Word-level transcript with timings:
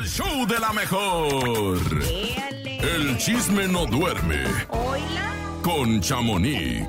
El 0.00 0.06
show 0.08 0.46
de 0.46 0.58
la 0.58 0.72
mejor. 0.72 1.78
El 2.82 3.18
chisme 3.18 3.68
no 3.68 3.84
duerme 3.84 4.44
Hola. 4.70 5.34
con 5.62 6.00
Chamonix. 6.00 6.88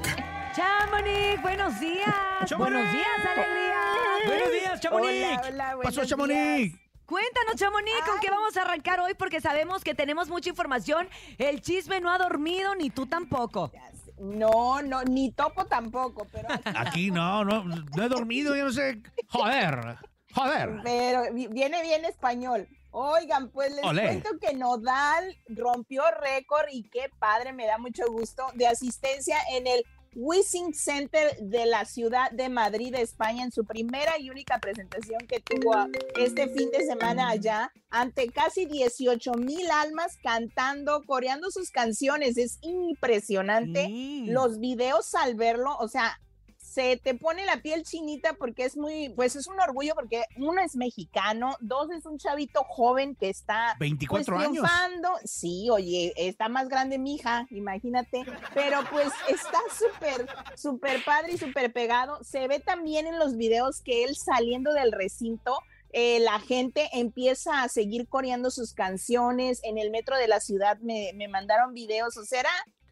Chamonix, 0.55 1.41
buenos 1.41 1.77
días. 1.79 2.05
Chamonix. 2.45 2.57
Buenos 2.57 2.91
días, 2.93 3.07
alegría. 3.35 3.81
Buenos 4.27 4.51
días, 4.51 4.79
Chamonix. 4.79 5.09
Hola, 5.25 5.41
hola, 5.49 5.69
¿Qué 5.69 5.75
buenos 5.75 5.95
pasó, 5.95 6.05
Chamonix? 6.07 6.79
Cuéntanos, 7.05 7.55
Chamonix, 7.57 7.99
¿con 8.09 8.19
qué 8.21 8.29
vamos 8.29 8.55
a 8.55 8.61
arrancar 8.61 9.01
hoy? 9.01 9.13
Porque 9.15 9.41
sabemos 9.41 9.83
que 9.83 9.93
tenemos 9.93 10.29
mucha 10.29 10.49
información. 10.49 11.09
El 11.37 11.61
chisme 11.61 11.99
no 11.99 12.09
ha 12.11 12.17
dormido, 12.17 12.75
ni 12.75 12.89
tú 12.91 13.07
tampoco. 13.07 13.73
No, 14.19 14.81
no, 14.81 15.03
ni 15.03 15.31
topo 15.33 15.65
tampoco, 15.65 16.25
pero, 16.31 16.47
Aquí 16.77 17.11
no, 17.11 17.43
no, 17.43 17.65
no 17.65 18.03
he 18.03 18.07
dormido, 18.07 18.55
yo 18.55 18.65
no 18.65 18.71
sé. 18.71 19.01
Joder, 19.27 19.97
joder. 20.33 20.79
pero 20.83 21.33
vi- 21.33 21.47
viene 21.47 21.81
bien 21.81 22.05
español. 22.05 22.67
Oigan, 22.91 23.49
pues 23.49 23.73
les 23.73 23.83
Olé. 23.85 24.03
cuento 24.03 24.29
que 24.39 24.53
Nodal 24.53 25.37
rompió 25.47 26.03
récord 26.19 26.67
y 26.71 26.83
qué 26.83 27.09
padre, 27.19 27.53
me 27.53 27.65
da 27.65 27.77
mucho 27.77 28.03
gusto, 28.11 28.43
de 28.53 28.67
asistencia 28.67 29.37
en 29.51 29.65
el 29.67 29.85
Wishing 30.13 30.73
Center 30.73 31.37
de 31.39 31.65
la 31.65 31.85
ciudad 31.85 32.31
de 32.31 32.49
Madrid, 32.49 32.93
España, 32.95 33.43
en 33.43 33.51
su 33.51 33.63
primera 33.63 34.19
y 34.19 34.29
única 34.29 34.59
presentación 34.59 35.19
que 35.25 35.39
tuvo 35.39 35.73
este 36.19 36.49
fin 36.49 36.69
de 36.71 36.85
semana 36.85 37.29
allá, 37.29 37.71
ante 37.89 38.29
casi 38.29 38.65
18 38.65 39.33
mil 39.35 39.71
almas 39.71 40.17
cantando, 40.21 41.03
coreando 41.05 41.49
sus 41.49 41.71
canciones. 41.71 42.37
Es 42.37 42.59
impresionante. 42.61 43.89
Los 44.25 44.59
videos 44.59 45.15
al 45.15 45.35
verlo, 45.35 45.77
o 45.79 45.87
sea, 45.87 46.19
se 46.71 46.95
te 46.95 47.15
pone 47.15 47.45
la 47.45 47.57
piel 47.57 47.83
chinita 47.83 48.33
porque 48.33 48.63
es 48.63 48.77
muy, 48.77 49.09
pues 49.09 49.35
es 49.35 49.47
un 49.47 49.59
orgullo 49.59 49.93
porque 49.93 50.23
uno 50.37 50.61
es 50.61 50.77
mexicano, 50.77 51.57
dos 51.59 51.91
es 51.91 52.05
un 52.05 52.17
chavito 52.17 52.63
joven 52.63 53.15
que 53.15 53.29
está 53.29 53.75
24 53.77 54.25
pues, 54.25 54.47
años. 54.47 54.51
triunfando. 54.51 55.09
Sí, 55.25 55.69
oye, 55.69 56.13
está 56.15 56.47
más 56.47 56.69
grande 56.69 56.97
mi 56.97 57.15
hija, 57.15 57.45
imagínate, 57.49 58.23
pero 58.53 58.79
pues 58.89 59.11
está 59.27 59.59
súper, 59.77 60.25
súper 60.55 61.03
padre 61.03 61.33
y 61.33 61.37
súper 61.37 61.73
pegado. 61.73 62.23
Se 62.23 62.47
ve 62.47 62.61
también 62.61 63.05
en 63.05 63.19
los 63.19 63.35
videos 63.35 63.81
que 63.81 64.05
él 64.05 64.15
saliendo 64.15 64.71
del 64.71 64.93
recinto, 64.93 65.57
eh, 65.91 66.21
la 66.21 66.39
gente 66.39 66.89
empieza 66.93 67.63
a 67.63 67.67
seguir 67.67 68.07
coreando 68.07 68.49
sus 68.49 68.73
canciones. 68.73 69.59
En 69.63 69.77
el 69.77 69.91
metro 69.91 70.15
de 70.15 70.29
la 70.29 70.39
ciudad 70.39 70.77
me, 70.79 71.11
me 71.15 71.27
mandaron 71.27 71.73
videos, 71.73 72.15
o 72.15 72.23
sea, 72.23 72.39
era 72.39 72.49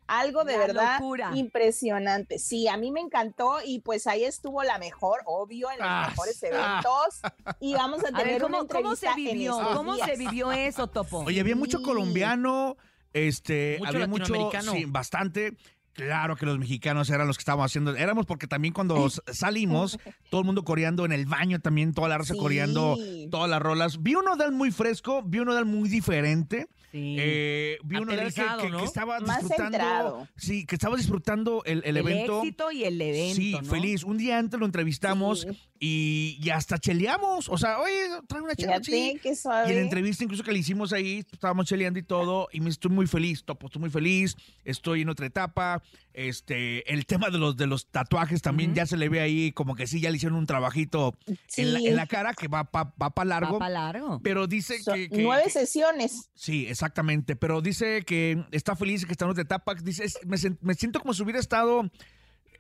algo 0.10 0.44
de 0.44 0.54
La 0.54 0.58
verdad 0.60 1.00
locura. 1.00 1.32
impresionante. 1.36 2.40
Sí, 2.40 2.68
a 2.68 2.78
mí 2.78 2.92
me 2.92 3.00
encantó 3.00 3.58
y 3.64 3.80
pues 3.80 4.08
ahí 4.08 4.24
estuvo 4.24 4.64
la 4.64 4.78
mejor, 4.80 5.22
obvio, 5.26 5.70
en 5.72 5.78
los 5.78 5.88
Ah, 5.90 6.08
mejores 6.10 6.44
ah. 6.44 6.48
eventos. 6.48 7.22
Y 7.62 7.74
vamos 7.74 8.04
a 8.04 8.08
A 8.08 8.12
tener 8.12 8.26
ver, 8.42 8.46
una 8.46 8.58
¿cómo, 8.60 8.68
cómo 8.70 8.96
se 8.96 9.08
en 9.08 9.16
vivió? 9.16 9.58
¿Cómo 9.74 9.96
se 9.98 10.16
vivió 10.18 10.52
eso, 10.52 10.88
Topo? 10.88 11.20
Oye, 11.20 11.40
había 11.40 11.56
mucho 11.56 11.78
Sí. 11.80 11.84
colombiano, 11.84 12.76
este, 13.14 13.78
Mucho 13.80 13.90
había 13.92 14.08
mucho, 14.08 14.34
sí, 14.72 14.86
bastante. 14.88 15.56
Claro 15.94 16.38
que 16.38 16.46
los 16.46 16.58
mexicanos 16.60 17.10
eran 17.10 17.28
los 17.28 17.38
que 17.38 17.42
estábamos 17.42 17.66
haciendo, 17.66 17.94
éramos 17.96 18.26
porque 18.26 18.48
también 18.48 18.74
cuando 18.74 19.10
salimos, 19.10 19.98
todo 20.32 20.42
el 20.42 20.46
mundo 20.46 20.64
coreando 20.64 21.04
en 21.06 21.12
el 21.12 21.26
baño 21.26 21.60
también, 21.60 21.94
toda 21.94 22.08
la 22.08 22.18
raza 22.18 22.34
Sí. 22.36 22.40
coreando 22.40 22.98
todas 23.30 23.50
las 23.50 23.62
rolas. 23.62 24.02
Vi 24.02 24.16
un 24.16 24.28
Odal 24.28 24.52
muy 24.54 24.72
fresco, 24.72 25.22
vi 25.24 25.40
un 25.40 25.50
Odal 25.50 25.66
muy 25.66 25.90
diferente. 25.90 26.68
Sí. 26.92 27.16
Eh, 27.20 27.78
vi 27.84 27.98
un 27.98 28.10
Odal 28.10 28.34
que, 28.34 28.42
que- 28.62 28.70
¿no? 28.70 28.80
que 28.80 28.86
estaba 28.86 29.20
Más 29.20 29.42
disfrutando. 29.42 29.64
centrado. 29.78 30.28
Sí, 30.36 30.66
que 30.66 30.76
estaba 30.76 30.96
disfrutando 30.98 31.64
el, 31.66 31.80
el 31.80 31.86
el 31.86 31.98
evento. 31.98 32.40
éxito 32.40 32.72
y 32.72 32.84
el 32.84 33.00
evento, 33.02 33.36
Sí, 33.36 33.52
¿no? 33.52 33.64
feliz. 33.64 34.04
Un 34.04 34.18
día 34.18 34.38
antes 34.40 34.60
lo 34.60 34.66
entrevistamos 34.66 35.42
Sí. 35.42 35.48
y, 35.80 36.40
y 36.42 36.50
hasta 36.50 36.78
cheleamos. 36.80 37.48
O 37.50 37.58
sea, 37.58 37.80
oye, 37.80 37.94
trae 38.28 38.42
una 38.42 38.56
chela 38.56 38.80
sí. 38.84 39.20
qué 39.22 39.30
Y 39.32 39.36
suave. 39.36 39.70
en 39.70 39.76
la 39.76 39.82
entrevista 39.82 40.24
incluso 40.24 40.44
que 40.44 40.52
le 40.52 40.60
hicimos 40.60 40.92
ahí, 40.94 41.24
estábamos 41.32 41.68
cheleando 41.68 42.00
y 42.00 42.04
todo, 42.04 42.48
y 42.52 42.60
me 42.60 42.70
estoy 42.70 42.90
muy 42.92 43.06
feliz, 43.08 43.44
Topo, 43.44 43.68
estoy 43.68 43.82
muy 43.82 43.90
feliz, 43.92 44.36
estoy 44.66 45.02
en 45.02 45.10
otra 45.10 45.28
etapa. 45.28 45.82
Este, 46.14 46.92
el 46.92 47.06
tema 47.06 47.30
de 47.30 47.38
los 47.38 47.56
de 47.56 47.66
los 47.68 47.86
tatuajes 47.88 48.42
también 48.42 48.74
ya 48.76 48.86
se 48.86 48.98
le 48.98 49.08
ve 49.10 49.22
ahí 49.22 49.52
como 49.54 49.76
que 49.76 49.88
sí, 49.88 50.02
ya 50.02 50.10
le 50.10 50.18
hicieron 50.18 50.38
un 50.38 50.46
trabajito 50.48 51.16
en, 51.56 51.72
la, 51.74 51.80
en 51.80 51.96
la 51.96 52.08
cara 52.08 52.34
que 52.34 52.48
va 52.48 52.66
para 52.66 52.92
va 53.02 53.12
pa 53.12 53.24
largo. 53.24 53.54
Va 53.54 53.60
para 53.60 53.70
largo. 53.74 54.20
Pero 54.22 54.48
dice 54.48 54.78
que, 54.84 55.08
que- 55.10 55.22
nueve 55.24 55.50
sesiones. 55.50 56.30
Sí, 56.36 56.66
exactamente. 56.80 57.36
Pero 57.36 57.62
dice 57.62 58.04
que 58.04 58.44
está 58.52 58.76
feliz, 58.76 59.06
que 59.06 59.12
está 59.12 59.26
en 59.26 59.32
otra 59.32 59.44
etapa. 59.44 59.76
Dice, 59.76 60.06
es- 60.06 60.18
me, 60.26 60.74
siento 60.76 61.00
como 61.02 61.14
si 61.14 61.22
hubiera 61.24 61.40
estado 61.40 61.90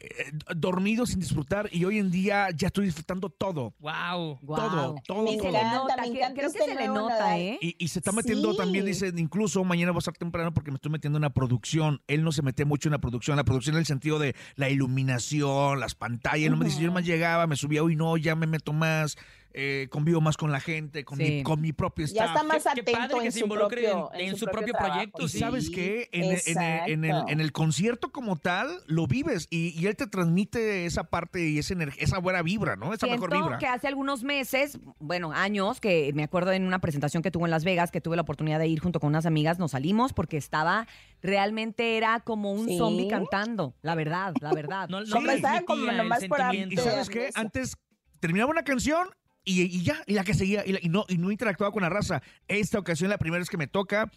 eh, 0.02 0.32
dormido 0.56 1.06
sin 1.06 1.20
disfrutar 1.20 1.68
y 1.74 1.84
hoy 1.84 2.00
en 2.00 2.10
día 2.10 2.48
ya 2.56 2.68
estoy 2.68 2.86
disfrutando 2.86 3.30
todo. 3.30 3.74
Wow. 3.80 4.40
Guau. 4.42 4.70
todo, 4.70 4.96
todo, 5.06 5.34
Y 5.34 5.40
se 5.40 5.52
le 5.52 5.62
nota, 5.64 5.96
me 5.98 6.04
que- 6.04 6.18
encanta 6.20 6.34
creo 6.40 6.52
que 6.52 6.58
este 6.60 6.72
se 6.72 6.76
le 6.76 6.88
nota. 6.88 7.38
¿eh? 7.38 7.58
Y, 7.62 7.76
y 7.78 7.88
se 7.90 8.00
está 8.00 8.12
metiendo 8.14 8.52
Sí. 8.52 8.58
también, 8.58 8.86
dice, 8.86 9.12
incluso 9.18 9.64
mañana 9.66 9.92
voy 9.92 9.98
a 9.98 10.00
estar 10.00 10.14
temprano 10.16 10.54
porque 10.54 10.72
me 10.72 10.76
estoy 10.76 10.92
metiendo 10.92 11.18
en 11.18 11.22
una 11.24 11.34
producción. 11.34 12.02
Él 12.08 12.24
no 12.24 12.32
se 12.32 12.42
mete 12.42 12.64
mucho 12.66 12.88
en 12.88 12.94
la 12.94 13.00
producción, 13.00 13.36
la 13.38 13.44
producción 13.44 13.76
en 13.76 13.80
el 13.82 13.86
sentido 13.86 14.20
de 14.20 14.36
la 14.56 14.70
iluminación, 14.70 15.80
las 15.82 15.96
pantallas. 15.96 16.46
Él 16.46 16.52
no 16.52 16.58
me 16.58 16.66
dice, 16.66 16.82
yo 16.82 16.92
más 16.92 17.06
llegaba, 17.06 17.46
me 17.48 17.56
subía, 17.58 17.84
hoy 17.84 17.96
no, 17.98 18.16
ya 18.18 18.36
me 18.36 18.48
meto 18.48 18.72
más, 18.74 19.18
eh, 19.54 19.88
convivo 19.90 20.22
más 20.22 20.38
con 20.38 20.52
la 20.52 20.60
gente, 20.60 21.04
con, 21.04 21.18
Sí. 21.18 21.24
mi, 21.24 21.44
con 21.44 21.60
mi 21.60 21.74
propio 21.74 22.06
Ya 22.06 22.26
staff. 22.26 22.28
está 22.30 22.44
más 22.44 22.58
Qué- 22.58 22.64
qué 22.64 22.70
atento 22.82 22.92
padre 23.00 23.20
que 23.20 23.26
en 23.26 23.32
se 23.32 23.40
su 23.40 23.46
involucre 23.46 23.82
propio, 23.90 24.12
en- 24.14 24.30
en 24.30 24.36
su 24.38 24.46
propio 24.46 24.74
proyecto, 24.78 25.24
Y 25.26 25.30
sí. 25.30 25.40
sabes 25.40 25.70
qué, 25.72 26.08
en, 26.12 26.24
en- 26.26 26.30
en 26.46 26.62
el, 26.62 26.90
en 26.92 27.04
el- 27.06 27.10
Exacto. 27.12 27.32
en 27.32 27.40
el 27.42 27.52
concierto 27.52 28.12
como 28.12 28.36
tal, 28.38 28.70
lo 28.86 29.08
vives 29.08 29.48
y, 29.50 29.70
y 29.80 29.88
él 29.88 29.96
te 29.96 30.06
transmite 30.08 30.86
esa 30.86 31.06
parte 31.06 31.50
y 31.50 31.58
esa, 31.58 31.74
energía, 31.74 32.04
esa 32.04 32.20
buena 32.20 32.42
vibra, 32.44 32.76
¿no? 32.76 32.94
Esa 32.94 33.08
mejor 33.08 33.32
vibra. 33.34 33.58
que 33.58 33.66
hace 33.68 33.88
algunos 33.88 34.24
meses, 34.24 34.78
bueno, 35.00 35.32
años, 35.32 35.80
que 35.82 36.12
me 36.14 36.24
acuerdo 36.24 36.52
en 36.52 36.66
una 36.66 36.80
presentación 36.80 37.24
que 37.24 37.32
tuvo 37.32 37.46
en 37.46 37.52
Las 37.52 37.64
Vegas, 37.64 37.90
que 37.92 38.02
tuve 38.02 38.16
la 38.16 38.22
oportunidad 38.22 38.60
de 38.60 38.68
ir 38.68 38.80
junto 38.80 39.00
con 39.00 39.08
unas 39.10 39.26
amigas, 39.26 39.58
nos 39.60 39.72
salimos 39.72 40.14
porque 40.14 40.38
estaba, 40.38 40.88
realmente 41.22 41.98
era 41.98 42.20
como 42.22 42.52
un 42.52 42.68
Sí. 42.68 42.78
zombie 42.78 43.08
cantando, 43.08 43.74
la 43.82 43.96
verdad, 43.96 44.34
la 44.42 44.54
verdad. 44.54 44.88
No, 44.90 45.02
no 45.02 45.06
Sí. 45.06 45.66
como 45.66 45.92
nomás 45.92 46.24
por. 46.26 46.40
Y 46.56 46.78
sabes 46.78 47.10
qué, 47.10 47.30
antes 47.36 47.76
terminaba 48.20 48.52
una 48.52 48.64
canción 48.64 49.10
y, 49.52 49.62
y 49.64 49.84
ya, 49.84 50.02
y 50.06 50.14
la 50.14 50.24
que 50.24 50.34
seguía, 50.34 50.64
y, 50.66 50.74
la- 50.74 50.80
y 50.82 50.90
no, 50.90 51.06
y 51.08 51.18
no 51.18 51.32
interactuaba 51.32 51.72
con 51.72 51.82
la 51.82 51.90
raza. 51.90 52.22
Esta 52.48 52.80
ocasión, 52.80 53.10
la 53.10 53.18
primera 53.18 53.40
vez 53.40 53.50
que 53.50 53.58
me 53.58 53.68
toca, 53.68 54.12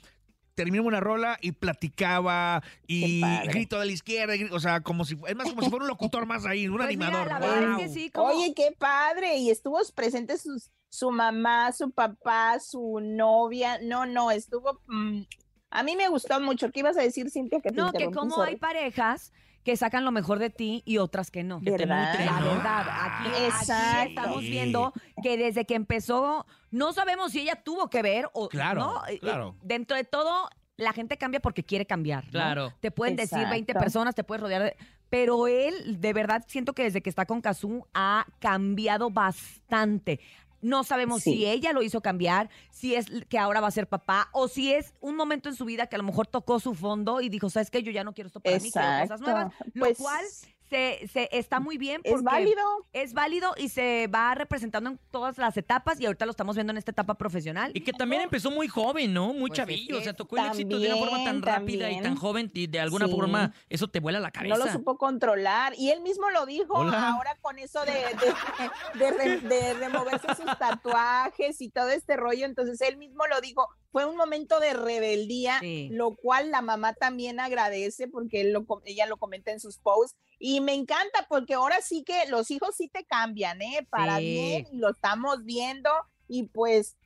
terminaba 0.54 0.86
una 0.88 1.00
rola 1.00 1.38
y 1.40 1.52
platicaba 1.52 2.62
y 2.86 3.22
grito 3.46 3.80
de 3.80 3.86
la 3.86 3.92
izquierda, 3.92 4.36
y 4.36 4.44
o 4.44 4.60
sea, 4.60 4.80
como 4.82 5.04
si, 5.04 5.16
es 5.26 5.34
más 5.36 5.48
como 5.48 5.62
si 5.62 5.70
fuera 5.70 5.84
un 5.84 5.88
locutor 5.88 6.26
más 6.26 6.44
ahí, 6.44 6.68
un 6.68 6.76
Pues 6.76 6.88
mira, 6.88 7.06
animador. 7.06 7.28
la 7.28 7.38
verdad 7.38 7.68
Wow. 7.70 7.78
es 7.80 7.86
que 7.86 7.94
sí, 7.94 8.10
como... 8.10 8.26
Oye, 8.28 8.52
qué 8.54 8.74
padre. 8.78 9.36
Y 9.38 9.50
estuvo 9.50 9.78
presente 9.94 10.36
sus, 10.38 10.70
su 10.90 11.10
mamá, 11.10 11.72
su 11.72 11.90
papá, 11.90 12.58
su 12.60 13.00
novia. 13.00 13.78
No, 13.82 14.04
no, 14.06 14.30
estuvo. 14.30 14.80
mm, 14.86 15.22
a 15.70 15.82
mí 15.82 15.96
me 15.96 16.08
gustó 16.08 16.38
mucho. 16.40 16.70
¿Qué 16.70 16.80
ibas 16.80 16.98
a 16.98 17.02
decir, 17.02 17.30
Cintia? 17.30 17.60
Que 17.60 17.70
te 17.70 17.76
No, 17.76 17.90
que 17.92 18.10
como 18.10 18.42
hay 18.42 18.56
parejas 18.56 19.32
que 19.64 19.76
sacan 19.76 20.04
lo 20.04 20.10
mejor 20.10 20.38
de 20.38 20.50
ti 20.50 20.82
y 20.84 20.98
otras 20.98 21.30
que 21.30 21.44
no. 21.44 21.60
Que 21.60 21.70
te 21.72 21.78
¿Verdad? 21.78 22.10
nutren, 22.10 22.26
La 22.26 22.40
¿no? 22.40 22.46
verdad, 22.54 22.86
aquí, 22.88 23.28
aquí 23.50 24.08
estamos 24.10 24.40
Sí. 24.40 24.50
viendo 24.50 24.92
que 25.22 25.36
desde 25.36 25.64
que 25.64 25.74
empezó, 25.74 26.46
no 26.70 26.92
sabemos 26.92 27.32
si 27.32 27.40
ella 27.40 27.62
tuvo 27.62 27.88
que 27.88 28.02
ver 28.02 28.28
o 28.32 28.48
Claro, 28.48 28.80
no. 28.80 29.06
Eh, 29.06 29.18
claro. 29.20 29.54
Dentro 29.62 29.96
de 29.96 30.04
todo, 30.04 30.48
la 30.76 30.92
gente 30.92 31.16
cambia 31.16 31.40
porque 31.40 31.62
quiere 31.62 31.86
cambiar. 31.86 32.24
¿no? 32.24 32.30
Claro. 32.32 32.72
Te 32.80 32.90
pueden 32.90 33.14
decir 33.16 33.38
20 33.38 33.72
Exacto. 33.72 33.80
personas, 33.80 34.14
te 34.14 34.24
puedes 34.24 34.42
rodear 34.42 34.62
de... 34.62 34.76
Pero 35.10 35.46
él, 35.46 36.00
de 36.00 36.12
verdad, 36.14 36.42
siento 36.48 36.72
que 36.72 36.84
desde 36.84 37.02
que 37.02 37.10
está 37.10 37.26
con 37.26 37.42
Kazú 37.42 37.86
ha 37.92 38.24
cambiado 38.38 39.10
bastante. 39.10 40.20
No 40.62 40.84
sabemos 40.84 41.22
Sí. 41.22 41.34
si 41.34 41.46
ella 41.46 41.72
lo 41.72 41.82
hizo 41.82 42.00
cambiar, 42.00 42.48
si 42.70 42.94
es 42.94 43.06
que 43.28 43.38
ahora 43.38 43.60
va 43.60 43.68
a 43.68 43.72
ser 43.72 43.88
papá, 43.88 44.28
o 44.32 44.48
si 44.48 44.72
es 44.72 44.94
un 45.00 45.16
momento 45.16 45.48
en 45.48 45.54
su 45.54 45.64
vida 45.66 45.88
que 45.88 45.96
a 45.96 45.98
lo 45.98 46.04
mejor 46.04 46.26
tocó 46.26 46.58
su 46.60 46.74
fondo 46.74 47.20
y 47.20 47.28
dijo, 47.28 47.50
¿sabes 47.50 47.70
qué? 47.70 47.82
Yo 47.82 47.90
ya 47.92 48.04
no 48.04 48.14
quiero 48.14 48.28
esto 48.28 48.40
para 48.40 48.58
mí, 48.58 48.70
quiero 48.70 49.00
cosas 49.02 49.20
nuevas. 49.20 49.52
Lo 49.74 49.84
Pues, 49.84 49.98
cual 49.98 50.24
se, 50.72 51.06
se 51.08 51.28
está 51.32 51.60
muy 51.60 51.76
bien 51.76 52.00
porque 52.02 52.16
Es 52.16 52.22
válido. 52.22 52.62
es 52.94 53.12
válido 53.12 53.52
y 53.58 53.68
se 53.68 54.06
va 54.06 54.34
representando 54.34 54.88
en 54.90 54.98
todas 55.10 55.36
las 55.36 55.54
etapas 55.58 56.00
y 56.00 56.06
ahorita 56.06 56.24
lo 56.24 56.30
estamos 56.30 56.56
viendo 56.56 56.70
en 56.70 56.78
esta 56.78 56.90
etapa 56.92 57.14
profesional. 57.14 57.70
Y 57.74 57.82
que 57.82 57.92
también 57.92 58.22
empezó 58.22 58.50
muy 58.50 58.68
joven, 58.68 59.12
¿no? 59.12 59.34
Muy 59.34 59.48
Pues 59.50 59.52
es 59.52 59.56
chavillo. 59.58 59.94
que 59.96 60.00
o 60.00 60.02
sea, 60.02 60.14
tocó 60.14 60.38
el 60.38 60.46
éxito 60.46 60.78
de 60.78 60.86
una 60.88 60.96
forma 60.96 61.24
tan 61.24 61.40
también, 61.42 61.80
rápida 61.80 61.90
y 61.90 62.02
tan 62.02 62.16
joven 62.16 62.50
y 62.54 62.66
de 62.66 62.80
alguna 62.80 63.06
Sí. 63.06 63.12
forma 63.12 63.52
eso 63.68 63.88
te 63.88 64.00
vuela 64.00 64.18
la 64.20 64.28
No 64.28 64.32
cabeza. 64.32 64.56
lo 64.56 64.72
supo 64.72 64.96
controlar. 64.96 65.74
Y 65.76 65.90
él 65.90 66.00
mismo 66.00 66.30
lo 66.30 66.46
dijo 66.46 66.72
Hola. 66.74 67.10
ahora 67.10 67.36
con 67.42 67.58
eso 67.58 67.84
de, 67.84 67.92
de, 67.92 68.98
de 68.98 69.10
re- 69.10 69.40
de 69.40 69.74
removerse 69.74 70.28
sus 70.34 70.46
tatuajes 70.58 71.60
y 71.60 71.68
todo 71.68 71.90
este 71.90 72.16
rollo. 72.16 72.46
Entonces 72.46 72.80
él 72.80 72.96
mismo 72.96 73.26
lo 73.26 73.40
dijo. 73.40 73.68
Fue 73.92 74.06
un 74.06 74.16
momento 74.16 74.58
de 74.58 74.72
rebeldía, 74.72 75.58
Sí. 75.60 75.88
lo 75.92 76.16
cual 76.16 76.50
la 76.50 76.62
mamá 76.62 76.94
también 76.94 77.38
agradece 77.38 78.08
porque 78.08 78.40
él 78.40 78.52
lo, 78.52 78.64
com- 78.66 78.80
ella 78.86 79.06
lo 79.06 79.18
comenta 79.18 79.52
en 79.52 79.60
sus 79.60 79.78
posts. 79.78 80.16
Y 80.38 80.60
me 80.60 80.72
encanta 80.74 81.26
porque 81.28 81.54
ahora 81.54 81.80
sí 81.82 82.02
que 82.02 82.26
los 82.28 82.50
hijos 82.50 82.74
sí 82.76 82.88
te 82.88 83.04
cambian, 83.04 83.60
¿eh? 83.62 83.86
Para 83.90 84.16
Sí. 84.18 84.24
bien, 84.24 84.66
y 84.72 84.78
lo 84.78 84.90
estamos 84.90 85.44
viendo. 85.44 85.90
Y 86.26 86.44
pues 86.44 86.96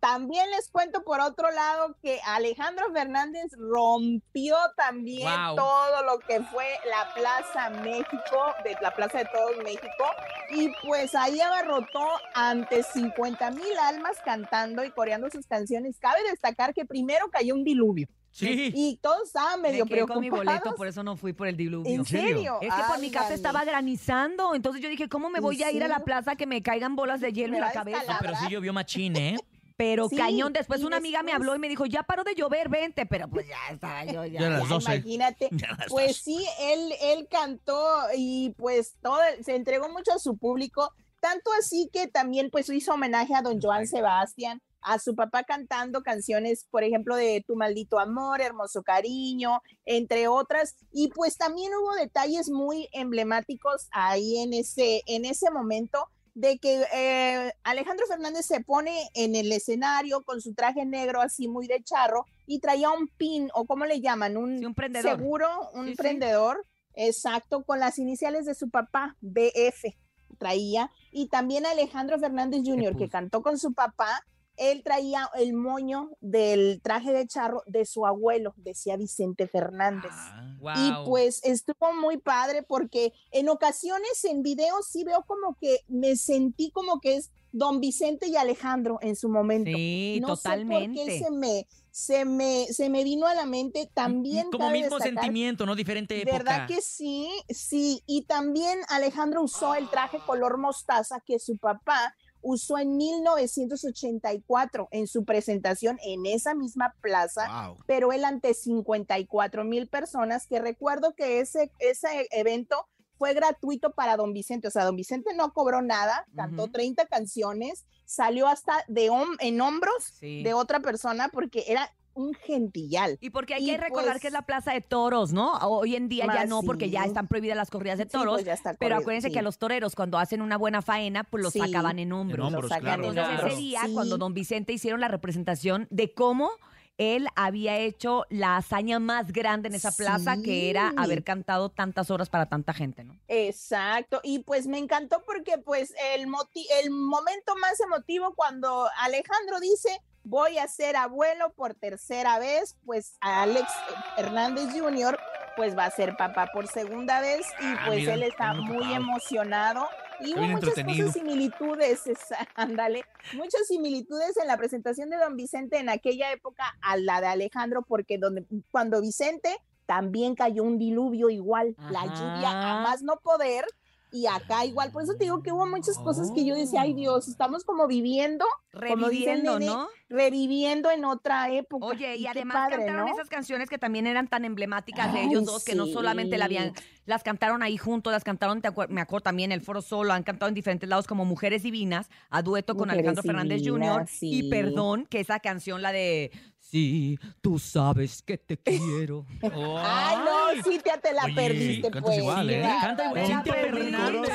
también 0.00 0.50
les 0.50 0.70
cuento 0.70 1.02
por 1.04 1.20
otro 1.20 1.50
lado 1.50 1.96
que 2.02 2.20
Alejandro 2.26 2.92
Fernández 2.92 3.50
rompió 3.56 4.56
también 4.76 5.28
Wow. 5.28 5.56
todo 5.56 6.02
lo 6.04 6.18
que 6.20 6.40
fue 6.42 6.66
la 6.88 7.12
Plaza 7.14 7.70
México, 7.82 8.54
de 8.64 8.76
la 8.80 8.90
Plaza 8.94 9.18
de 9.18 9.24
Todos 9.26 9.56
México, 9.64 10.04
y 10.50 10.70
pues 10.86 11.14
ahí 11.14 11.40
abarrotó 11.40 12.06
ante 12.34 12.82
50 12.82 13.50
mil 13.52 13.78
almas 13.82 14.16
cantando 14.24 14.84
y 14.84 14.90
coreando 14.90 15.30
sus 15.30 15.46
canciones. 15.46 15.98
Cabe 15.98 16.22
destacar 16.30 16.74
que 16.74 16.84
primero 16.84 17.28
cayó 17.30 17.54
un 17.54 17.64
diluvio 17.64 18.08
Sí. 18.32 18.70
y 18.76 18.96
todos 19.02 19.24
estaban 19.26 19.60
medio 19.60 19.84
me 19.84 19.88
quedé 19.90 20.06
con 20.06 20.20
mi 20.20 20.28
preocupados. 20.30 20.60
boleto, 20.62 20.76
por 20.76 20.86
eso 20.86 21.02
no 21.02 21.16
fui 21.16 21.32
por 21.32 21.48
el 21.48 21.56
diluvio. 21.56 21.90
¿En 21.92 22.04
serio? 22.04 22.58
Es 22.60 22.72
que 22.72 22.82
por 22.84 23.00
mi 23.00 23.10
casa 23.10 23.34
estaba 23.34 23.64
granizando, 23.64 24.54
entonces 24.54 24.80
yo 24.80 24.88
dije, 24.88 25.08
¿cómo 25.08 25.30
me 25.30 25.38
¿En 25.38 25.42
voy 25.44 25.60
a 25.64 25.72
ir 25.72 25.82
a 25.82 25.88
la 25.88 26.00
plaza 26.04 26.36
que 26.36 26.46
me 26.46 26.62
caigan 26.62 26.94
bolas 26.94 27.20
de 27.20 27.32
hielo 27.32 27.52
Me 27.52 27.58
en 27.58 27.64
la 27.64 27.72
cabeza? 27.72 28.04
No, 28.12 28.18
pero 28.20 28.36
sí 28.36 28.48
llovió 28.48 28.72
machín, 28.72 29.16
¿eh? 29.16 29.36
Pero 29.80 30.10
Sí, 30.10 30.16
cañón, 30.16 30.52
después 30.52 30.82
una 30.84 30.98
amiga 30.98 31.22
me 31.22 31.30
después- 31.32 31.36
habló 31.40 31.56
y 31.56 31.58
me 31.58 31.70
dijo, 31.70 31.86
ya 31.86 32.02
paró 32.02 32.22
de 32.22 32.34
llover, 32.34 32.68
vente, 32.68 33.06
pero 33.06 33.28
pues 33.28 33.48
ya 33.48 33.56
estaba 33.72 34.04
yo 34.04 34.26
ya. 34.26 34.38
Ya 34.40 34.50
las 34.50 34.62
Ya, 34.64 34.68
12. 34.68 34.94
Imagínate. 34.96 35.48
Ya 35.52 35.68
las 35.78 35.86
Pues 35.88 36.08
12. 36.08 36.20
sí, 36.22 36.46
él, 36.60 36.92
él 37.00 37.28
cantó 37.30 37.82
y 38.14 38.50
pues 38.58 38.96
todo, 39.00 39.18
se 39.42 39.56
entregó 39.56 39.88
mucho 39.88 40.12
a 40.12 40.18
su 40.18 40.36
público, 40.36 40.92
tanto 41.20 41.50
así 41.58 41.88
que 41.90 42.08
también 42.08 42.50
pues 42.50 42.68
hizo 42.68 42.92
homenaje 42.92 43.34
a 43.34 43.40
don 43.40 43.58
Joan 43.58 43.86
Sebastián, 43.86 44.60
a 44.82 44.98
su 44.98 45.14
papá 45.14 45.44
cantando 45.44 46.02
canciones, 46.02 46.66
por 46.70 46.84
ejemplo, 46.84 47.16
de 47.16 47.42
Tu 47.46 47.56
maldito 47.56 47.98
amor, 47.98 48.42
Hermoso 48.42 48.82
cariño, 48.82 49.62
entre 49.86 50.28
otras, 50.28 50.76
y 50.92 51.08
pues 51.08 51.38
también 51.38 51.72
hubo 51.74 51.94
detalles 51.94 52.50
muy 52.50 52.86
emblemáticos 52.92 53.88
ahí 53.92 54.40
en 54.40 54.52
ese, 54.52 55.02
en 55.06 55.24
ese 55.24 55.50
momento 55.50 56.06
de 56.40 56.58
que 56.58 56.84
eh, 56.94 57.52
Alejandro 57.64 58.06
Fernández 58.06 58.46
se 58.46 58.60
pone 58.62 59.10
en 59.14 59.34
el 59.36 59.52
escenario 59.52 60.22
con 60.22 60.40
su 60.40 60.54
traje 60.54 60.86
negro 60.86 61.20
así 61.20 61.48
muy 61.48 61.66
de 61.66 61.82
charro 61.82 62.24
y 62.46 62.60
traía 62.60 62.90
un 62.90 63.08
pin 63.08 63.50
o 63.54 63.66
cómo 63.66 63.84
le 63.84 64.00
llaman, 64.00 64.36
un, 64.38 64.58
Sí, 64.58 64.64
un 64.64 64.74
prendedor. 64.74 65.16
seguro, 65.18 65.70
un 65.74 65.84
Sí, 65.86 65.90
sí. 65.92 65.96
prendedor, 65.98 66.64
exacto, 66.94 67.62
con 67.64 67.78
las 67.78 67.98
iniciales 67.98 68.46
de 68.46 68.54
su 68.54 68.70
papá, 68.70 69.16
BF, 69.20 69.94
traía. 70.38 70.90
Y 71.12 71.28
también 71.28 71.66
Alejandro 71.66 72.18
Fernández 72.18 72.62
Jr., 72.64 72.96
que 72.96 73.08
cantó 73.10 73.42
con 73.42 73.58
su 73.58 73.74
papá, 73.74 74.24
él 74.60 74.82
traía 74.84 75.28
el 75.34 75.54
moño 75.54 76.10
del 76.20 76.80
traje 76.82 77.12
de 77.12 77.26
charro 77.26 77.62
de 77.66 77.86
su 77.86 78.06
abuelo, 78.06 78.52
decía 78.56 78.96
Vicente 78.96 79.48
Fernández. 79.48 80.12
Wow. 80.60 80.72
Y 80.76 80.92
pues 81.06 81.40
estuvo 81.44 81.92
muy 81.94 82.18
padre 82.18 82.62
porque 82.62 83.12
en 83.30 83.48
ocasiones 83.48 84.22
en 84.24 84.42
videos 84.42 84.86
sí 84.86 85.02
veo 85.02 85.24
como 85.26 85.56
que 85.58 85.78
me 85.88 86.14
sentí 86.16 86.70
como 86.70 87.00
que 87.00 87.16
es 87.16 87.30
Don 87.52 87.80
Vicente 87.80 88.28
y 88.28 88.36
Alejandro 88.36 88.98
en 89.00 89.16
su 89.16 89.28
momento. 89.28 89.70
Sí, 89.74 90.18
no 90.20 90.36
totalmente. 90.36 90.98
sé 90.98 91.04
por 91.04 91.10
qué 91.10 91.24
se 91.24 91.30
me, 91.32 91.66
se 91.90 92.24
me, 92.24 92.66
se 92.70 92.88
me 92.90 93.02
vino 93.02 93.26
a 93.26 93.34
la 93.34 93.46
mente 93.46 93.90
también. 93.92 94.50
Como 94.50 94.70
mismo 94.70 94.98
destacar- 94.98 95.02
sentimiento, 95.22 95.66
¿no? 95.66 95.74
Diferente 95.74 96.20
época. 96.20 96.36
¿Verdad 96.38 96.66
que 96.68 96.80
sí? 96.80 97.28
Sí, 97.48 98.02
y 98.06 98.22
también 98.26 98.78
Alejandro 98.88 99.42
usó 99.42 99.74
el 99.74 99.88
traje 99.88 100.18
color 100.26 100.58
mostaza 100.58 101.20
que 101.26 101.38
su 101.40 101.56
papá 101.56 102.14
usó 102.42 102.78
en 102.78 102.96
1984 102.96 104.88
en 104.90 105.06
su 105.06 105.24
presentación 105.24 105.98
en 106.02 106.26
esa 106.26 106.54
misma 106.54 106.94
plaza 107.00 107.66
Wow. 107.68 107.76
pero 107.86 108.12
él 108.12 108.24
ante 108.24 108.54
54 108.54 109.64
mil 109.64 109.88
personas, 109.88 110.46
que 110.46 110.58
recuerdo 110.60 111.14
que 111.14 111.40
ese, 111.40 111.70
ese 111.78 112.28
evento 112.30 112.86
fue 113.18 113.34
gratuito 113.34 113.92
para 113.92 114.16
don 114.16 114.32
Vicente, 114.32 114.68
o 114.68 114.70
sea, 114.70 114.84
don 114.84 114.96
Vicente 114.96 115.34
no 115.34 115.52
cobró 115.52 115.82
nada, 115.82 116.24
cantó 116.34 116.62
Ujú. 116.64 116.72
30 116.72 117.06
canciones, 117.06 117.84
salió 118.06 118.48
hasta 118.48 118.82
de 118.88 119.10
en 119.40 119.60
hombros 119.60 120.04
Sí. 120.18 120.42
de 120.42 120.54
otra 120.54 120.80
persona 120.80 121.28
porque 121.30 121.64
era 121.68 121.92
un 122.20 122.34
gentillal. 122.34 123.18
Y 123.20 123.30
porque 123.30 123.54
hay 123.54 123.64
Y 123.68 123.72
que 123.72 123.78
recordar 123.78 124.12
pues- 124.12 124.20
que 124.22 124.26
es 124.28 124.32
la 124.32 124.42
plaza 124.42 124.72
de 124.72 124.80
toros, 124.80 125.32
¿no? 125.32 125.54
Hoy 125.58 125.96
en 125.96 126.08
día 126.08 126.26
ya 126.32 126.44
no, 126.46 126.62
porque 126.62 126.90
ya 126.90 127.04
están 127.04 127.26
prohibidas 127.28 127.56
las 127.56 127.70
corridas 127.70 127.98
de 127.98 128.04
Sí, 128.04 128.10
toros. 128.10 128.34
pues 128.34 128.44
ya 128.44 128.54
está 128.54 128.74
pero 128.74 128.78
corrido, 128.96 128.98
acuérdense 129.00 129.28
sí. 129.28 129.32
que 129.32 129.38
a 129.38 129.42
los 129.42 129.58
toreros, 129.58 129.94
cuando 129.94 130.18
hacen 130.18 130.42
una 130.42 130.56
buena 130.58 130.82
faena, 130.82 131.24
pues 131.24 131.42
los 131.42 131.52
Sí. 131.52 131.58
sacaban 131.60 131.98
en 131.98 132.12
hombros. 132.12 132.38
En 132.38 132.54
hombros, 132.54 132.64
Lo 132.64 132.68
sacan 132.68 132.82
claro. 133.00 133.04
en 133.04 133.18
Entonces 133.18 133.46
ese 133.52 133.56
día, 133.60 133.80
Sí. 133.86 133.92
cuando 133.94 134.18
don 134.18 134.34
Vicente 134.34 134.72
hicieron 134.72 135.00
la 135.00 135.08
representación 135.08 135.86
de 135.90 136.12
cómo 136.14 136.50
él 136.98 137.28
había 137.34 137.78
hecho 137.78 138.26
la 138.28 138.58
hazaña 138.58 138.98
más 138.98 139.32
grande 139.32 139.68
en 139.68 139.74
esa 139.74 139.90
plaza, 139.90 140.36
que 140.42 140.68
era 140.68 140.92
haber 140.98 141.24
cantado 141.24 141.70
tantas 141.70 142.10
horas 142.10 142.28
para 142.28 142.44
tanta 142.46 142.74
gente, 142.74 143.04
¿no? 143.04 143.16
Exacto, 143.26 144.20
y 144.22 144.40
pues 144.40 144.66
me 144.66 144.76
encantó 144.76 145.22
porque 145.24 145.56
pues 145.56 145.94
el, 146.14 146.26
moti- 146.26 146.66
el 146.82 146.90
momento 146.90 147.54
más 147.58 147.80
emotivo 147.80 148.34
cuando 148.34 148.86
Alejandro 148.98 149.60
dice 149.60 149.88
voy 150.30 150.58
a 150.58 150.68
ser 150.68 150.94
abuelo 150.94 151.52
por 151.54 151.74
tercera 151.74 152.38
vez, 152.38 152.76
pues 152.86 153.16
Alex 153.20 153.68
Hernández 154.16 154.68
Jr. 154.72 155.18
pues 155.56 155.76
va 155.76 155.86
a 155.86 155.90
ser 155.90 156.16
papá 156.16 156.48
por 156.52 156.68
segunda 156.68 157.20
vez 157.20 157.44
y 157.60 157.64
Ah, 157.64 157.82
pues 157.86 157.98
mira, 157.98 158.14
él 158.14 158.22
está 158.22 158.54
muy 158.54 158.94
emocionado 158.94 159.88
y 160.20 160.34
hubo 160.34 160.42
muchas 160.42 160.84
cosas 160.84 161.12
similitudes, 161.12 162.04
ándale, 162.54 163.04
muchas 163.32 163.66
similitudes 163.66 164.36
en 164.36 164.46
la 164.46 164.56
presentación 164.56 165.10
de 165.10 165.16
don 165.16 165.36
Vicente 165.36 165.78
en 165.78 165.88
aquella 165.88 166.30
época 166.30 166.64
a 166.80 166.96
la 166.96 167.20
de 167.20 167.26
Alejandro 167.26 167.82
porque 167.82 168.16
donde 168.16 168.46
cuando 168.70 169.00
Vicente 169.00 169.56
también 169.86 170.36
cayó 170.36 170.62
un 170.62 170.78
diluvio 170.78 171.28
igual, 171.30 171.74
la 171.90 172.04
lluvia 172.06 172.50
a 172.50 172.82
más 172.82 173.02
no 173.02 173.16
poder 173.16 173.64
y 174.12 174.26
acá 174.26 174.64
igual, 174.64 174.90
por 174.90 175.02
eso 175.02 175.14
te 175.14 175.24
digo 175.24 175.42
que 175.42 175.52
hubo 175.52 175.66
muchas 175.66 175.98
cosas 175.98 176.30
que 176.32 176.44
yo 176.44 176.54
decía, 176.54 176.82
ay 176.82 176.94
Dios, 176.94 177.28
estamos 177.28 177.64
como 177.64 177.86
viviendo, 177.86 178.44
Como 178.72 179.06
Reviviendo, 179.06 179.58
nene, 179.58 179.72
¿no? 179.72 179.88
reviviendo 180.08 180.90
en 180.90 181.04
otra 181.04 181.50
época. 181.50 181.86
Oye, 181.86 182.16
y 182.16 182.26
además 182.26 182.56
padre, 182.56 182.76
cantaron 182.78 183.06
¿no? 183.06 183.12
esas 183.12 183.28
canciones 183.28 183.68
que 183.68 183.78
también 183.78 184.06
eran 184.06 184.28
tan 184.28 184.44
emblemáticas 184.44 185.12
de 185.12 185.20
Ay, 185.20 185.28
ellos 185.28 185.44
dos, 185.44 185.64
que 185.64 185.74
no 185.74 185.86
solamente 185.86 186.38
la 186.38 186.46
habían. 186.46 186.72
Las 187.06 187.22
cantaron 187.22 187.62
ahí 187.62 187.76
juntos, 187.76 188.12
las 188.12 188.24
cantaron, 188.24 188.60
te 188.62 188.68
acuer- 188.68 188.88
me 188.88 189.00
acuerdo 189.00 189.24
también, 189.24 189.52
el 189.52 189.60
Foro 189.60 189.82
Solo, 189.82 190.12
han 190.12 190.22
cantado 190.22 190.48
en 190.48 190.54
diferentes 190.54 190.88
lados 190.88 191.06
como 191.06 191.24
Mujeres 191.24 191.62
Divinas, 191.62 192.08
a 192.30 192.42
dueto 192.42 192.74
con 192.76 192.88
Mujeres 192.88 192.98
Alejandro 193.00 193.22
Fernández 193.22 193.62
Jr. 193.64 194.06
Y. 194.20 194.48
Perdón, 194.50 195.06
que 195.06 195.20
esa 195.20 195.40
canción, 195.40 195.82
la 195.82 195.92
de 195.92 196.30
Sí, 196.60 197.18
tú 197.40 197.58
sabes 197.58 198.22
que 198.22 198.38
te 198.38 198.56
quiero. 198.62 199.26
Ay, 199.42 200.16
no, 200.18 200.62
sí, 200.62 200.78
te, 200.78 200.96
te 200.98 201.12
la 201.12 201.24
Oye, 201.24 201.34
perdiste, 201.34 201.90
pues. 201.90 202.18
igual, 202.18 202.48
¿eh? 202.48 202.62
Canta 202.62 203.06
igual, 203.06 203.26
Cintia 203.26 203.54
Fernández. 203.54 204.30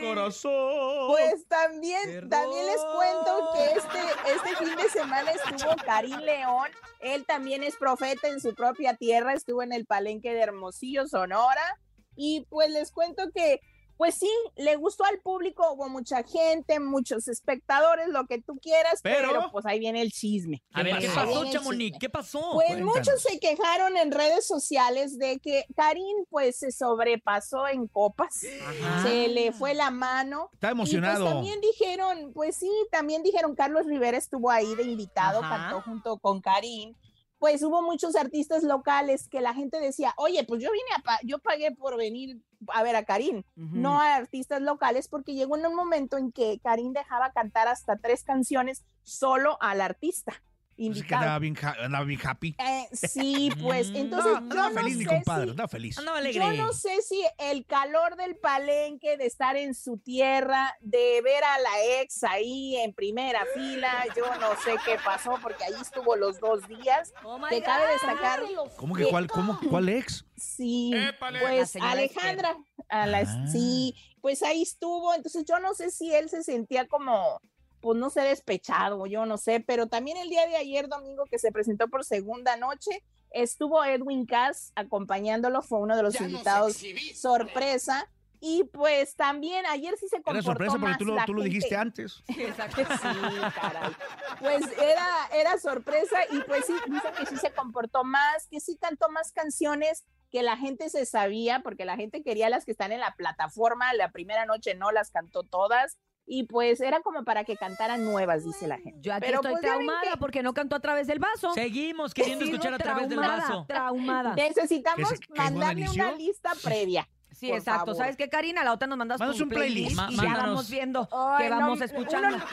corazón. 0.00 1.06
Pues 1.08 1.46
también, 1.48 2.28
también 2.28 2.66
les 2.66 2.76
cuento 2.94 3.50
que 3.54 3.64
este, 3.78 3.98
este 4.36 4.64
fin 4.64 4.76
de 4.76 4.88
semana 4.90 5.30
estuvo 5.32 5.74
Karim 5.84 6.18
León. 6.20 6.68
Él 7.00 7.24
también 7.26 7.62
es 7.64 7.74
profeta 7.76 8.28
en 8.28 8.40
su 8.40 8.54
propia 8.54 8.94
tierra, 8.94 9.32
estuvo 9.34 9.62
en 9.62 9.72
el 9.72 9.84
palenque 9.84 10.32
de 10.32 10.40
Hermosillo, 10.42 11.07
Sonora. 11.08 11.78
Y 12.16 12.46
pues 12.50 12.70
les 12.70 12.90
cuento 12.90 13.30
que, 13.32 13.60
pues 13.96 14.16
sí, 14.16 14.30
le 14.56 14.74
gustó 14.76 15.04
al 15.04 15.20
público, 15.20 15.72
hubo 15.72 15.88
mucha 15.88 16.22
gente, 16.24 16.80
muchos 16.80 17.28
espectadores, 17.28 18.08
lo 18.08 18.26
que 18.26 18.40
tú 18.42 18.58
quieras, 18.60 19.00
pero, 19.02 19.28
Pero- 19.30 19.50
pues 19.52 19.66
ahí 19.66 19.78
viene 19.78 20.02
el 20.02 20.10
chisme. 20.12 20.62
A 20.72 20.82
ver, 20.82 20.98
¿qué 20.98 21.08
pasó, 21.08 21.44
Chamonix? 21.50 21.96
¿Qué 21.98 22.08
pasó? 22.08 22.40
Pues 22.54 22.68
Cuéntanos. 22.68 22.94
muchos 22.96 23.22
se 23.22 23.38
quejaron 23.40 23.96
en 23.96 24.10
redes 24.12 24.46
sociales 24.46 25.16
de 25.18 25.38
que 25.38 25.64
Karim 25.76 26.24
pues 26.28 26.58
se 26.58 26.70
sobrepasó 26.72 27.66
en 27.68 27.86
copas, 27.88 28.44
Ajá. 28.66 29.02
se 29.04 29.28
le 29.28 29.52
fue 29.52 29.74
la 29.74 29.90
mano. 29.90 30.50
Está 30.54 30.68
Y 30.68 30.72
emocionado. 30.72 31.24
pues 31.24 31.34
también 31.34 31.60
dijeron, 31.60 32.32
pues 32.34 32.56
sí, 32.56 32.70
también 32.90 33.22
dijeron, 33.22 33.54
Carlos 33.54 33.86
Rivera 33.86 34.16
estuvo 34.18 34.50
ahí 34.50 34.74
de 34.74 34.82
invitado, 34.84 35.40
Ajá. 35.42 35.56
cantó 35.70 35.82
junto 35.82 36.18
con 36.18 36.40
Karim. 36.40 36.94
Pues 37.38 37.62
hubo 37.62 37.82
muchos 37.82 38.16
artistas 38.16 38.62
locales 38.64 39.28
que 39.28 39.40
la 39.40 39.54
gente 39.54 39.78
decía, 39.78 40.12
oye, 40.16 40.44
pues 40.44 40.62
yo 40.62 40.70
vine 40.72 40.84
a, 40.96 41.02
pa- 41.02 41.20
yo 41.24 41.38
pagué 41.38 41.70
por 41.72 41.96
venir 41.96 42.40
a 42.68 42.82
ver 42.82 42.96
a 42.96 43.04
Karim, 43.04 43.44
no 43.54 44.00
a 44.00 44.16
artistas 44.16 44.60
locales, 44.60 45.06
porque 45.08 45.34
llegó 45.34 45.56
en 45.56 45.66
un 45.66 45.74
momento 45.76 46.16
en 46.18 46.32
que 46.32 46.58
Karim 46.62 46.92
dejaba 46.92 47.30
cantar 47.32 47.68
hasta 47.68 47.96
tres 47.96 48.24
canciones 48.24 48.84
solo 49.02 49.56
al 49.60 49.80
artista 49.80 50.32
Pues 50.78 50.98
es 50.98 51.02
que 51.02 51.14
invitado. 51.14 51.22
andaba 51.22 51.38
bien, 51.40 51.56
andaba 51.80 52.04
bien 52.04 52.20
happy. 52.24 52.56
Eh, 52.58 52.88
sí, 52.92 53.50
pues 53.60 53.88
entonces 53.94 54.36
Andaba, 54.36 54.40
yo 54.40 54.50
andaba 54.52 54.68
no 54.70 54.74
feliz 54.80 54.96
mi 54.96 55.04
sé 55.04 55.10
compadre, 55.10 55.44
si- 55.44 55.50
andaba 55.50 55.68
feliz. 55.68 55.98
Andaba 55.98 56.18
alegre. 56.18 56.40
yo 56.40 56.52
no 56.52 56.72
sé 56.72 57.02
si 57.02 57.24
el 57.38 57.66
calor 57.66 58.14
del 58.16 58.36
palenque, 58.36 59.16
de 59.16 59.26
estar 59.26 59.56
en 59.56 59.74
su 59.74 59.98
tierra, 59.98 60.76
de 60.80 61.20
ver 61.22 61.42
a 61.42 61.58
la 61.58 62.00
ex 62.00 62.22
ahí 62.22 62.76
en 62.76 62.92
primera 62.92 63.44
fila, 63.54 64.04
yo 64.16 64.24
no 64.40 64.50
sé 64.62 64.76
qué 64.84 64.96
pasó 65.04 65.32
porque 65.42 65.64
ahí 65.64 65.74
estuvo 65.80 66.14
los 66.14 66.38
dos 66.38 66.66
días. 66.68 67.12
Oh 67.24 67.38
my 67.38 67.48
Que 67.48 67.60
cabe 67.62 67.86
destacar, 67.92 68.40
¿Cómo 68.76 68.94
que 68.94 69.06
cuál, 69.08 69.26
cómo, 69.28 69.58
cuál 69.68 69.88
ex? 69.88 70.24
sí, 70.36 70.92
La 70.94 71.14
pues 71.40 71.70
señora 71.70 71.90
Alejandra, 71.92 72.56
a 72.88 73.06
la- 73.06 73.18
Ah. 73.26 73.46
sí, 73.50 73.94
pues 74.20 74.42
ahí 74.44 74.62
estuvo. 74.62 75.12
Entonces 75.14 75.44
yo 75.44 75.58
no 75.58 75.74
sé 75.74 75.90
si 75.90 76.14
él 76.14 76.28
se 76.28 76.42
sentía 76.44 76.86
como, 76.86 77.40
pues 77.88 77.98
no 77.98 78.10
sé, 78.10 78.20
despechado, 78.20 79.06
yo 79.06 79.24
no 79.24 79.38
sé, 79.38 79.60
pero 79.60 79.86
también 79.86 80.18
el 80.18 80.28
día 80.28 80.46
de 80.46 80.56
ayer, 80.56 80.88
domingo, 80.88 81.24
que 81.24 81.38
se 81.38 81.50
presentó 81.50 81.88
por 81.88 82.04
segunda 82.04 82.54
noche, 82.58 83.02
estuvo 83.30 83.82
Edwin 83.82 84.26
Cass 84.26 84.72
acompañándolo, 84.74 85.62
fue 85.62 85.78
uno 85.78 85.96
de 85.96 86.02
los 86.02 86.20
invitados 86.20 86.76
sorpresa. 87.14 88.06
Y 88.40 88.64
pues 88.72 89.16
también 89.16 89.64
ayer 89.66 89.96
sí 89.98 90.06
se 90.06 90.16
Era 90.16 90.22
comportó 90.22 90.42
sorpresa 90.44 90.72
porque 90.72 90.86
más 90.86 90.98
tú 90.98 91.04
lo, 91.06 91.16
tú 91.24 91.34
lo 91.34 91.42
dijiste 91.42 91.74
antes. 91.74 92.22
Exacto. 92.28 92.82
Sí, 92.82 93.58
caray. 93.58 93.92
Pues 94.38 94.64
era, 94.78 95.08
era 95.34 95.58
sorpresa 95.58 96.18
y 96.30 96.40
pues 96.42 96.66
sí, 96.66 96.74
dice 96.88 97.08
que 97.18 97.24
sí 97.24 97.36
se 97.38 97.50
comportó 97.52 98.04
más, 98.04 98.46
que 98.48 98.60
sí 98.60 98.76
cantó 98.76 99.08
más 99.08 99.32
canciones 99.32 100.04
que 100.30 100.42
la 100.42 100.56
gente 100.56 100.90
se 100.90 101.06
sabía, 101.06 101.60
porque 101.60 101.84
la 101.84 101.96
gente 101.96 102.22
quería 102.22 102.50
las 102.50 102.64
que 102.64 102.72
están 102.72 102.92
en 102.92 103.00
la 103.00 103.14
plataforma, 103.16 103.94
la 103.94 104.12
primera 104.12 104.44
noche 104.44 104.74
no 104.74 104.92
las 104.92 105.10
cantó 105.10 105.42
todas, 105.42 105.98
y 106.28 106.44
pues 106.44 106.80
era 106.80 107.00
como 107.00 107.24
para 107.24 107.44
que 107.44 107.56
cantaran 107.56 108.04
nuevas, 108.04 108.44
dice 108.44 108.68
la 108.68 108.76
gente. 108.78 109.00
Yo 109.00 109.14
aquí 109.14 109.22
Pero, 109.26 109.36
estoy 109.36 109.52
pues, 109.52 109.62
traumada 109.62 110.00
que 110.02 110.16
porque 110.18 110.42
no 110.42 110.52
cantó 110.52 110.76
a 110.76 110.80
través 110.80 111.06
del 111.06 111.18
vaso. 111.18 111.52
Seguimos 111.54 112.12
queriendo 112.12 112.44
escuchar 112.44 112.74
a 112.74 112.78
través 112.78 113.08
del 113.08 113.18
vaso. 113.18 113.64
Traumada. 113.66 114.34
Necesitamos 114.34 115.08
¿Que 115.08 115.14
es- 115.14 115.20
que 115.20 115.32
es 115.32 115.38
mandarle 115.38 115.88
una 115.88 116.12
lista 116.12 116.52
previa. 116.62 117.08
Sí, 117.38 117.48
por 117.48 117.58
exacto. 117.58 117.80
favor. 117.86 117.96
¿Sabes 117.96 118.16
qué, 118.16 118.28
Karina? 118.28 118.64
La 118.64 118.72
otra 118.72 118.88
nos 118.88 118.98
mandas 118.98 119.20
Mándanos 119.20 119.40
un 119.40 119.48
playlist. 119.48 119.92
y 119.92 119.94
Ma- 119.94 120.08
ya 120.10 120.16
mándanos. 120.16 120.46
vamos 120.48 120.70
viendo 120.70 121.08
Ay, 121.12 121.44
que 121.44 121.50
no, 121.50 121.56
vamos 121.60 121.76
uno 121.76 121.84
escuchando. 121.84 122.36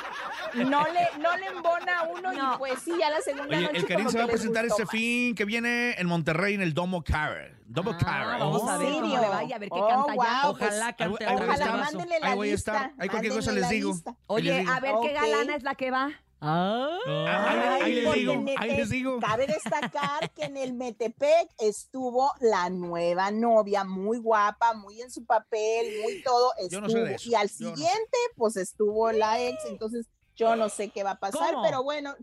No 0.53 0.83
le, 0.85 1.21
no 1.21 1.35
le 1.37 1.45
embona 1.47 1.99
a 1.99 2.03
uno 2.07 2.31
No. 2.31 2.53
y 2.53 2.57
pues 2.59 2.79
sí, 2.79 2.91
ya 2.97 3.09
la 3.09 3.19
segunda 3.19 3.57
Oye, 3.57 3.65
noche 3.65 3.77
el 3.77 3.85
Karim 3.87 4.07
se 4.09 4.17
va 4.17 4.23
a 4.23 4.27
presentar 4.27 4.65
gustó 4.65 4.83
este 4.83 4.97
fin 4.97 5.35
que 5.35 5.43
viene 5.43 5.95
en 5.99 6.07
Monterrey 6.07 6.53
en 6.53 6.61
el 6.61 6.73
Domo 6.73 7.03
Cara. 7.03 7.49
Domo 7.65 7.91
Ah, 7.91 7.97
Cara. 7.97 8.37
vamos 8.37 8.63
a 8.69 8.75
¿En 8.75 8.79
ver 8.79 8.93
cómo 8.93 9.17
le 9.21 9.27
vaya, 9.27 9.55
a 9.55 9.59
ver 9.59 9.69
qué 9.69 9.79
Oh, 9.81 9.87
canta 9.87 10.07
ya. 10.09 10.13
guau, 10.13 10.51
Ojalá 10.51 10.95
pues, 10.95 11.09
cante 11.09 11.25
a 11.25 11.29
a 11.29 11.33
Ojalá 11.33 11.65
vaso. 11.65 11.77
mándenle 11.97 12.19
la 12.21 12.27
Ahí 12.27 12.35
voy 12.35 12.49
a 12.51 12.53
estar. 12.53 12.91
Ahí 12.99 13.09
cualquier 13.09 13.33
cosa 13.33 13.51
les 13.51 13.67
digo. 13.69 13.93
Oye, 14.27 14.65
a 14.69 14.79
ver 14.79 14.93
qué 15.01 15.11
galana 15.13 15.55
es 15.55 15.63
la 15.63 15.75
que 15.75 15.91
va. 15.91 16.09
Ah. 16.41 16.97
Ahí- 17.07 17.81
ahí 17.83 17.93
les 18.01 18.13
digo, 18.13 18.33
en 18.33 18.49
ahí 18.49 18.55
Mete- 18.69 18.77
les 18.77 18.89
digo. 18.91 19.19
Cabe 19.19 19.47
destacar 19.47 20.31
que 20.31 20.43
en 20.43 20.57
el 20.57 20.73
Metepec 20.73 21.49
estuvo 21.59 22.31
la 22.39 22.69
nueva 22.69 23.31
novia, 23.31 23.83
muy 23.83 24.17
guapa, 24.19 24.73
muy 24.73 25.01
en 25.01 25.09
su 25.11 25.25
papel, 25.25 26.01
muy 26.03 26.21
todo. 26.23 26.51
Yo 26.69 26.81
no 26.81 26.87
Estuvo, 26.87 27.03
sé 27.03 27.09
de 27.09 27.15
eso. 27.15 27.29
Y 27.29 27.35
al 27.35 27.49
Yo 27.49 27.69
no. 27.69 27.75
siguiente, 27.75 28.17
pues 28.35 28.57
estuvo 28.57 29.11
la 29.11 29.41
ex, 29.41 29.63
entonces 29.65 30.07
yo 30.35 30.55
no 30.55 30.67
sé 30.69 30.89
qué 30.89 31.03
va 31.03 31.11
a 31.11 31.19
pasar, 31.19 31.53
¿Cómo? 31.53 31.63
pero 31.63 31.81
bueno, 31.83 32.13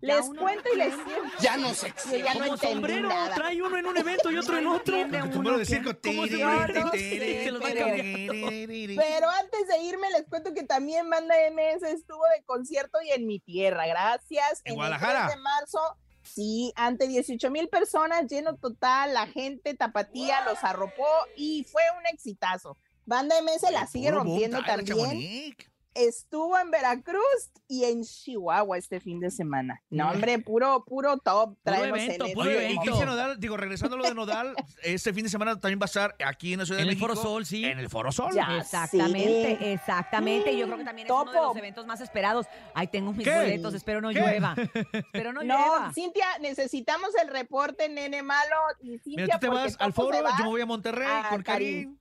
les 0.00 0.26
cuento 0.26 0.68
y 0.72 0.76
les. 0.76 0.94
Ya 1.40 1.56
no 1.56 1.74
sé. 1.74 1.92
Yo 2.10 2.16
ya 2.16 2.34
no 2.34 2.44
Como 2.44 2.56
sombrero, 2.56 3.08
nada. 3.08 3.34
trae 3.34 3.60
uno 3.60 3.78
en 3.78 3.86
un 3.86 3.96
evento 3.96 4.30
y 4.30 4.38
otro 4.38 4.58
en 4.58 4.66
otro. 4.66 4.96
sombrero 5.32 5.58
de 5.58 5.64
circo. 5.64 5.90
¿Cómo 6.02 6.26
se 6.26 6.38
se 6.38 6.38
Pero 8.96 9.30
antes 9.30 9.68
de 9.68 9.82
irme, 9.82 10.10
les 10.10 10.26
cuento 10.28 10.54
que 10.54 10.64
también 10.64 11.08
Banda 11.10 11.34
MS 11.52 11.82
estuvo 11.82 12.22
de 12.36 12.42
concierto 12.44 12.98
y 13.02 13.10
en 13.10 13.26
mi 13.26 13.40
tierra. 13.40 13.86
Gracias. 13.86 14.60
¿En 14.64 14.72
el 14.72 14.76
Guadalajara? 14.76 15.26
3 15.26 15.36
de 15.36 15.42
marzo. 15.42 15.80
Sí, 16.22 16.72
ante 16.76 17.08
18 17.08 17.50
mil 17.50 17.68
personas, 17.68 18.26
lleno 18.26 18.56
total, 18.56 19.14
la 19.14 19.26
gente 19.26 19.74
tapatía 19.74 20.44
los 20.44 20.62
arropó 20.62 21.06
y 21.36 21.64
fue 21.70 21.82
un 21.98 22.06
exitazo. 22.06 22.76
Banda 23.06 23.34
MS 23.40 23.70
la 23.72 23.86
sigue 23.86 24.10
rompiendo 24.10 24.62
también. 24.62 25.56
Estuvo 25.94 26.56
en 26.58 26.70
Veracruz 26.70 27.50
y 27.66 27.84
en 27.84 28.04
Chihuahua 28.04 28.78
este 28.78 29.00
fin 29.00 29.18
de 29.20 29.30
semana. 29.30 29.82
No, 29.90 30.10
hombre, 30.10 30.38
puro, 30.38 30.84
puro 30.86 31.18
top. 31.18 31.56
Traemos 31.64 31.98
evento, 31.98 32.26
en 32.26 32.32
puro 32.34 32.46
Oye, 32.48 32.52
y 32.52 32.56
evento. 32.56 32.74
momento. 32.76 32.82
Cristian 32.82 33.08
Nodal, 33.08 33.40
digo, 33.40 33.56
regresando 33.56 33.96
a 33.96 33.98
lo 33.98 34.04
de 34.04 34.14
Nodal, 34.14 34.54
este 34.82 35.12
fin 35.12 35.24
de 35.24 35.30
semana 35.30 35.58
también 35.58 35.80
va 35.80 35.84
a 35.84 35.86
estar 35.86 36.14
aquí 36.24 36.52
en 36.52 36.60
la 36.60 36.66
Ciudad 36.66 36.80
En 36.80 36.86
de 36.86 36.92
el 36.92 36.98
México. 36.98 37.14
Foro 37.14 37.20
Sol, 37.28 37.46
sí. 37.46 37.64
En 37.64 37.78
el 37.80 37.88
Foro 37.88 38.12
Sol. 38.12 38.32
Ya. 38.32 38.58
Exactamente, 38.58 39.56
sí. 39.58 39.64
exactamente. 39.64 40.52
Y 40.52 40.58
yo 40.58 40.66
creo 40.66 40.78
que 40.78 40.84
también 40.84 41.06
es 41.08 41.12
uno 41.12 41.24
de 41.24 41.32
los 41.32 41.42
Topo. 41.48 41.58
eventos 41.58 41.86
más 41.86 42.00
esperados. 42.00 42.46
Ahí 42.74 42.86
tengo 42.86 43.12
mis 43.12 43.26
¿Qué? 43.26 43.34
boletos, 43.34 43.74
espero 43.74 44.00
no 44.00 44.10
¿Qué? 44.10 44.20
llueva. 44.20 44.54
Espero 44.92 45.32
no, 45.32 45.42
No, 45.42 45.58
llueva. 45.58 45.92
Cintia, 45.94 46.26
necesitamos 46.40 47.10
el 47.20 47.28
reporte, 47.28 47.88
nene 47.88 48.22
malo. 48.22 48.56
Y 48.80 48.98
Cintia, 48.98 49.24
Mira, 49.24 49.38
tú 49.38 49.46
te 49.46 49.48
vas 49.48 49.76
al 49.80 49.92
Topo 49.92 50.12
foro, 50.12 50.22
va 50.22 50.30
yo 50.38 50.44
me 50.44 50.50
voy 50.50 50.60
a 50.60 50.66
Monterrey 50.66 51.08
a 51.10 51.28
con 51.30 51.42
Karim. 51.42 51.84
Karim. 51.84 51.98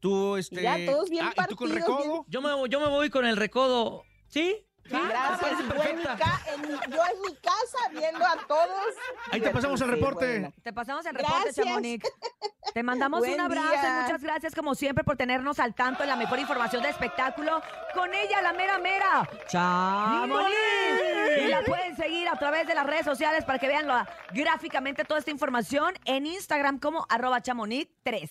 Tú, 0.00 0.36
este. 0.36 0.56
Mira, 0.56 0.76
todos 0.86 1.10
bien 1.10 1.26
ah, 1.26 1.30
¿y 1.30 1.48
tú 1.48 1.56
con 1.56 1.68
partidos, 1.68 1.88
bien- 1.98 1.98
Recodo? 2.08 2.24
Yo 2.28 2.40
me, 2.42 2.52
voy- 2.54 2.68
yo 2.68 2.80
me 2.80 2.86
voy 2.88 3.10
con 3.10 3.26
el 3.26 3.36
recodo. 3.36 4.04
¿Sí? 4.28 4.66
¿Sí? 4.86 4.96
Ah, 4.96 5.06
Gracias. 5.08 5.40
parece 5.40 5.62
Yo 5.62 5.68
en, 5.84 5.96
mi 5.98 6.02
perfecta. 6.04 6.16
ca- 6.16 6.40
en 6.54 6.60
mi- 6.62 6.68
yo 6.68 7.02
en 7.14 7.20
mi 7.20 7.34
casa 7.36 7.78
viendo 7.92 8.24
a 8.26 8.36
todos. 8.48 8.94
Ahí 9.30 9.40
te 9.40 9.50
pasamos 9.50 9.80
el 9.80 9.86
Sí, 9.88 9.94
reporte. 9.94 10.26
bueno. 10.40 10.52
Te 10.62 10.72
pasamos 10.72 11.06
el 11.06 11.14
reporte, 11.14 11.38
Gracias. 11.44 11.66
Chamonix. 11.66 12.08
Te 12.74 12.82
mandamos 12.82 13.20
Buen 13.20 13.34
un 13.34 13.40
abrazo 13.40 13.68
día. 13.68 13.98
y 13.98 14.02
muchas 14.02 14.22
gracias 14.22 14.54
como 14.54 14.74
siempre 14.74 15.04
por 15.04 15.16
tenernos 15.16 15.58
al 15.58 15.74
tanto 15.74 16.02
en 16.02 16.08
la 16.08 16.16
mejor 16.16 16.38
información 16.38 16.82
de 16.82 16.88
espectáculo. 16.90 17.60
Con 17.94 18.14
ella, 18.14 18.40
la 18.42 18.52
mera 18.52 18.78
mera, 18.78 19.28
Chamonix. 19.48 20.50
Y 21.44 21.48
la 21.48 21.62
pueden 21.62 21.96
seguir 21.96 22.28
a 22.28 22.36
través 22.38 22.66
de 22.66 22.74
las 22.74 22.86
redes 22.86 23.04
sociales 23.04 23.44
para 23.44 23.58
que 23.58 23.68
vean 23.68 23.86
gráficamente 24.32 25.04
toda 25.04 25.18
esta 25.20 25.30
información 25.30 25.94
en 26.04 26.26
Instagram 26.26 26.78
como 26.78 27.06
arroba 27.08 27.40
chamonix3. 27.42 28.30